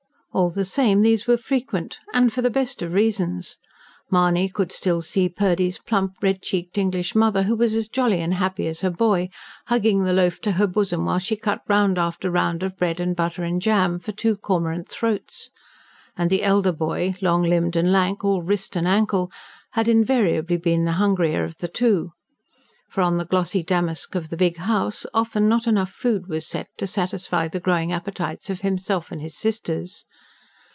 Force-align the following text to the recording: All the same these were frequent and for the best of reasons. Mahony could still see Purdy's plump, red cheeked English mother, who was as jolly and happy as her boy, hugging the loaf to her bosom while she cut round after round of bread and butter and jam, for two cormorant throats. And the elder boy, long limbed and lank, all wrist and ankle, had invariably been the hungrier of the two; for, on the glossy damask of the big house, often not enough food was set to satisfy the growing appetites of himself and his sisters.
All 0.33 0.49
the 0.49 0.63
same 0.63 1.01
these 1.01 1.27
were 1.27 1.35
frequent 1.35 1.99
and 2.13 2.31
for 2.31 2.41
the 2.41 2.49
best 2.49 2.81
of 2.81 2.93
reasons. 2.93 3.57
Mahony 4.09 4.47
could 4.47 4.71
still 4.71 5.01
see 5.01 5.27
Purdy's 5.27 5.77
plump, 5.77 6.13
red 6.21 6.41
cheeked 6.41 6.77
English 6.77 7.13
mother, 7.13 7.43
who 7.43 7.53
was 7.57 7.75
as 7.75 7.89
jolly 7.89 8.21
and 8.21 8.35
happy 8.35 8.65
as 8.67 8.79
her 8.79 8.89
boy, 8.89 9.27
hugging 9.65 10.03
the 10.05 10.13
loaf 10.13 10.39
to 10.39 10.53
her 10.53 10.67
bosom 10.67 11.03
while 11.03 11.19
she 11.19 11.35
cut 11.35 11.63
round 11.67 11.97
after 11.97 12.31
round 12.31 12.63
of 12.63 12.77
bread 12.77 13.01
and 13.01 13.13
butter 13.17 13.43
and 13.43 13.61
jam, 13.61 13.99
for 13.99 14.13
two 14.13 14.37
cormorant 14.37 14.87
throats. 14.87 15.49
And 16.15 16.29
the 16.29 16.43
elder 16.43 16.71
boy, 16.71 17.15
long 17.19 17.43
limbed 17.43 17.75
and 17.75 17.91
lank, 17.91 18.23
all 18.23 18.41
wrist 18.41 18.77
and 18.77 18.87
ankle, 18.87 19.31
had 19.71 19.89
invariably 19.89 20.55
been 20.55 20.85
the 20.85 20.93
hungrier 20.93 21.43
of 21.43 21.57
the 21.57 21.67
two; 21.67 22.13
for, 22.89 22.99
on 22.99 23.15
the 23.15 23.23
glossy 23.23 23.63
damask 23.63 24.15
of 24.15 24.27
the 24.27 24.35
big 24.35 24.57
house, 24.57 25.05
often 25.13 25.47
not 25.47 25.65
enough 25.65 25.91
food 25.91 26.27
was 26.27 26.45
set 26.45 26.67
to 26.77 26.85
satisfy 26.85 27.47
the 27.47 27.59
growing 27.61 27.89
appetites 27.93 28.49
of 28.49 28.59
himself 28.59 29.13
and 29.13 29.21
his 29.21 29.37
sisters. 29.37 30.03